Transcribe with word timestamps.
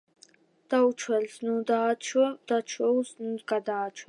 დაუჩვეველს 0.73 1.35
ნუ 1.45 1.59
დააჩვევ, 1.73 2.35
დაჩვეულს 2.53 3.17
ნუ 3.23 3.33
გადააჩვევ 3.55 3.99